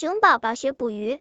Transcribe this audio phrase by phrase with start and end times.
[0.00, 1.20] 熊宝宝学捕鱼。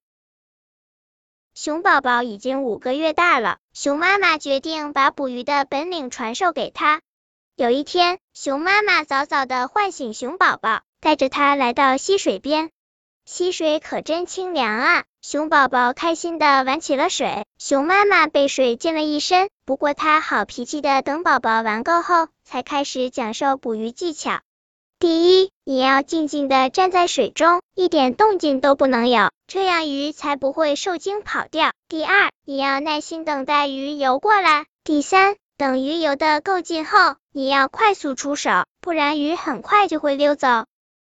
[1.54, 7.02] 熊宝宝已经五个月大了，熊妈妈决定把捕鱼的本领传授给他。
[7.58, 12.72] 有一天，熊妈妈早早的唤醒熊宝宝，带着他来到溪水边。
[13.26, 15.04] 溪水可真清凉啊！
[15.22, 19.50] 熊宝宝开心的玩起了水，熊妈妈被水溅了一身。
[19.66, 24.40] 不过她好脾气的等宝宝玩够后，才开始讲授捕鱼技巧。
[25.00, 31.72] 第一，你要静静的站在水中，一点动静都不能有，这样鱼才不会受惊跑掉。
[31.88, 34.66] 第二，你要耐心等待鱼游过来。
[34.84, 40.66] 第三，等鱼游的够近后，你要快速出手，不然鱼很快就会溜走。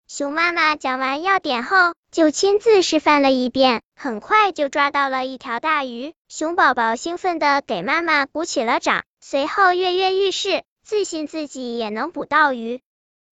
[0.08, 6.12] 熊妈妈讲完要点后，就亲自示范了一遍，很快就抓到了一条大鱼。
[6.28, 12.80] 熊宝宝兴奋的给妈妈鼓起了掌，随后跃跃欲试，自信自己也能捕到鱼。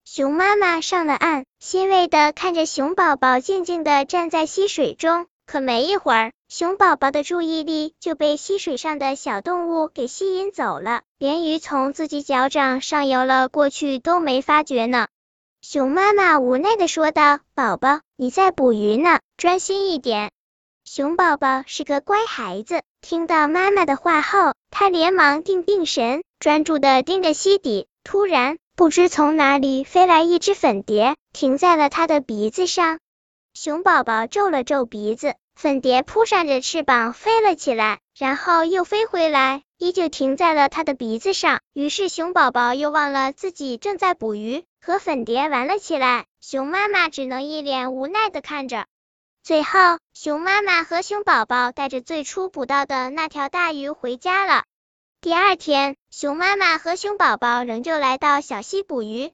[0.07, 5.25] 熊妈妈上了岸，欣慰的看着熊宝宝静静的站在溪水中。
[5.47, 15.07] 可没一会儿，熊宝宝的注意力就被溪水上的小动物给吸引走了，连鱼从自己脚掌上游了过去都没发觉呢。
[15.63, 20.31] 熊妈妈无奈的说道：“宝宝，你在捕鱼呢，专心一点。”
[20.85, 27.87] 熊宝宝是个乖孩子，听到妈妈的话后，他连忙定定神，专注的盯着溪底。
[28.03, 32.99] 突然，不知从哪里飞来一只粉蝶，停在了他的鼻子上。
[33.53, 41.61] 熊宝宝皱了皱鼻子，粉蝶扑扇着翅膀飞了起来，然后又飞回来，依旧停在了他的鼻子上。
[41.71, 44.65] 于是，熊宝宝又忘了自己正在捕鱼。
[44.81, 48.87] 和粉蝶玩了起来，熊妈妈只能一脸无奈的看着。
[49.41, 54.65] 最后，熊妈妈和熊宝宝带着最初捕到的那条大鱼回家了。
[55.25, 59.31] 第二天，熊妈妈和熊宝宝仍旧来到小溪捕鱼。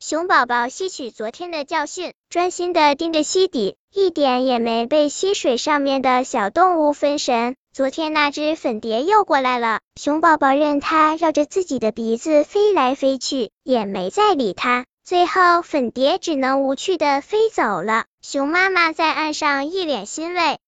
[0.00, 7.54] 熊宝宝吸取昨天的教训，专心的盯着溪底，一点也没被溪水上面的小动物分神。
[7.74, 14.86] 昨天那只粉蝶又过来了，熊宝宝任它绕着自己的鼻子飞来飞去，也没再理它。
[15.04, 18.06] 最后，粉蝶只能无趣的飞走了。
[18.22, 20.58] 熊妈妈在岸上一脸欣慰。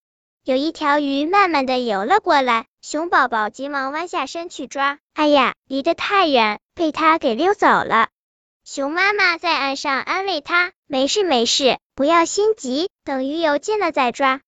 [0.49, 8.09] 有一条鱼慢慢的游了过来，熊宝宝急忙弯下身去抓，哎呀，离得太远，被它给溜走了。
[8.65, 14.41] 熊妈妈在岸上安慰它，没事没事，不要心急，等鱼游近了再抓。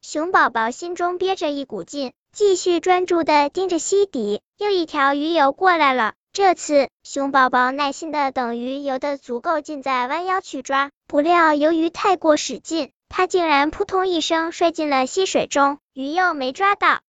[0.00, 4.40] 熊宝宝心中憋着一股劲，继续专注的盯着溪底。
[4.56, 10.90] 又一条鱼游过来了，这次熊宝宝耐心的等鱼游的足够近，再弯腰去抓。
[11.06, 17.00] 不料由于太过使劲，他竟然扑通一声摔进了溪水中，鱼又没抓到。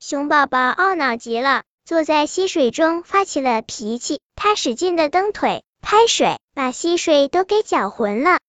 [0.00, 4.20] 熊宝宝懊恼极了，坐在溪水中发起了脾气。
[4.34, 8.40] 他使劲的蹬腿、拍水，把溪水都给搅浑了。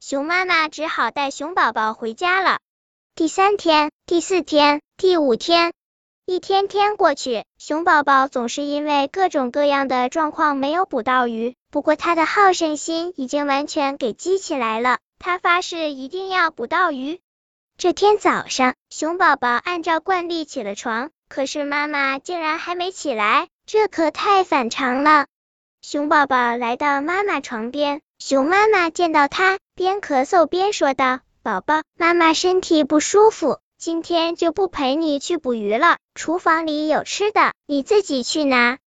[0.00, 2.58] 熊妈妈只好带熊宝宝回家了。
[3.14, 5.72] 第三天、第四天、第五天，
[6.26, 11.54] 一天天过去，熊宝宝总是因为各种各样的状况没有捕到鱼。
[11.70, 17.20] 不过他的好胜心已经完全给激起来了，他发誓一定要捕到鱼。
[17.76, 25.26] 这天早上，熊宝宝按照惯例起了床，可是妈妈竟然还没起来，这可太反常了。
[25.82, 31.20] 熊宝宝来到妈妈床边，熊妈妈见到他，边咳嗽边说道。
[31.42, 35.98] 宝宝，妈妈身体不舒服，今天就不陪你去捕鱼了。
[36.14, 38.78] 厨房里有吃的，你自己去拿。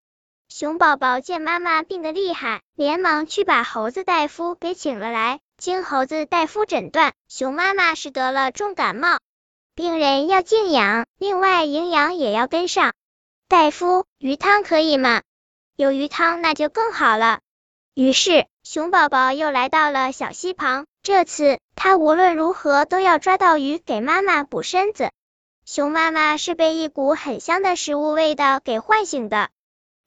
[0.50, 5.39] 熊宝宝见妈妈病得厉害，连忙去把猴子大夫给请了来。
[5.63, 9.19] 经猴子大夫诊断，熊妈妈是得了重感冒，
[9.75, 12.91] 病人要静养，另外营养也要跟上。
[13.47, 15.22] 大夫，鱼汤可以吗？
[15.78, 17.40] 有鱼汤那就更好了。
[17.94, 20.85] 于是，熊宝宝又来到了小溪旁。
[21.01, 25.12] 这次他无论如何都要抓到鱼给妈妈补身子。
[25.63, 29.47] 熊妈妈是被一股很香的食物味道给唤醒的。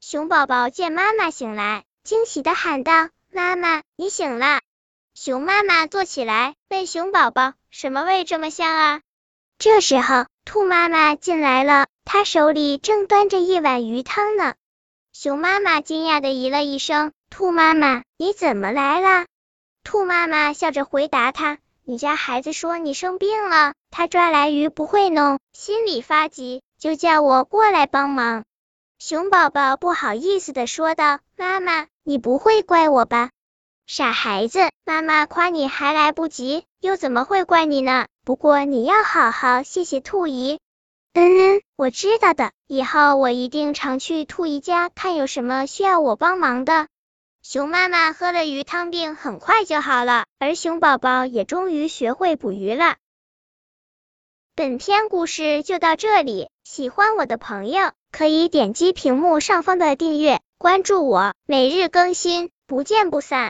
[0.03, 4.61] 熊宝宝见妈妈醒来，惊喜的喊道：“妈妈，你醒了！”
[5.19, 9.01] 熊妈妈坐起来，问熊宝宝：“什么味这么香啊？”
[9.59, 14.53] 这时候，兔妈妈进来了，她手里正端着一碗鱼汤呢。
[15.15, 19.25] 熊妈妈惊讶的咦了一声：“兔妈妈，你怎么来了？”
[19.83, 28.45] 兔妈妈笑着回答他：“你家孩子说你生病了，他抓来鱼不会弄，心里发急，就叫我过来帮忙。”
[29.01, 33.31] 熊宝宝不好意思的说道：“妈妈，你不会怪我吧？
[33.87, 34.59] 傻孩子，
[34.89, 38.07] 妈妈夸你还来不及，又怎么会怪你呢？
[38.25, 40.61] 不过你要好好谢谢兔姨。
[41.13, 46.87] ”“嗯嗯，我知道的，以后我一定常去兔姨家看有什么需要我帮忙的。”
[47.43, 52.95] 熊妈妈喝了鱼汤，病很快就好了，而熊宝宝也终于学会捕鱼了。
[54.55, 63.45] 本篇故事就到这里，喜欢我的朋友可以点击屏幕上方的订阅，关注我，每日更新，不见不散。